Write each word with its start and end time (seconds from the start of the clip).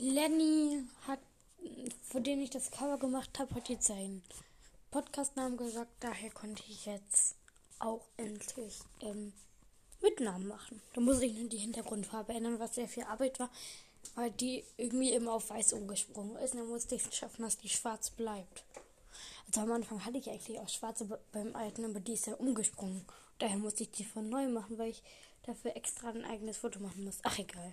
Lenny 0.00 0.84
hat, 1.08 1.18
für 2.08 2.20
den 2.20 2.40
ich 2.40 2.50
das 2.50 2.70
Cover 2.70 2.98
gemacht 2.98 3.36
habe, 3.40 3.52
hat 3.56 3.68
jetzt 3.68 3.88
seinen 3.88 4.22
Podcastnamen 4.92 5.56
gesagt. 5.56 5.90
Daher 5.98 6.30
konnte 6.30 6.62
ich 6.68 6.86
jetzt 6.86 7.34
auch 7.80 8.06
endlich 8.16 8.78
ähm, 9.00 9.32
mit 10.00 10.20
Namen 10.20 10.46
machen. 10.46 10.80
Da 10.94 11.00
muss 11.00 11.20
ich 11.20 11.34
nur 11.34 11.48
die 11.48 11.58
Hintergrundfarbe 11.58 12.32
ändern, 12.32 12.60
was 12.60 12.76
sehr 12.76 12.86
viel 12.86 13.02
Arbeit 13.02 13.40
war, 13.40 13.50
weil 14.14 14.30
die 14.30 14.62
irgendwie 14.76 15.10
immer 15.10 15.32
auf 15.32 15.50
weiß 15.50 15.72
umgesprungen 15.72 16.36
ist. 16.36 16.52
Und 16.52 16.60
dann 16.60 16.68
musste 16.68 16.94
ich 16.94 17.04
es 17.04 17.16
schaffen, 17.16 17.42
dass 17.42 17.58
die 17.58 17.68
schwarz 17.68 18.10
bleibt. 18.10 18.62
Also 19.48 19.62
am 19.62 19.72
Anfang 19.72 20.04
hatte 20.04 20.18
ich 20.18 20.30
eigentlich 20.30 20.60
auch 20.60 20.68
schwarze 20.68 21.06
beim 21.32 21.56
alten, 21.56 21.84
aber 21.84 21.98
die 21.98 22.12
ist 22.12 22.28
ja 22.28 22.34
umgesprungen. 22.34 23.04
Daher 23.40 23.56
musste 23.56 23.82
ich 23.82 23.90
die 23.90 24.04
von 24.04 24.28
neu 24.28 24.48
machen, 24.48 24.78
weil 24.78 24.90
ich 24.90 25.02
dafür 25.42 25.74
extra 25.74 26.10
ein 26.10 26.24
eigenes 26.24 26.58
Foto 26.58 26.78
machen 26.78 27.04
muss. 27.04 27.18
Ach 27.24 27.36
egal. 27.36 27.66